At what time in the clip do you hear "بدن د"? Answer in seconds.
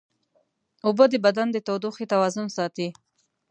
1.25-1.57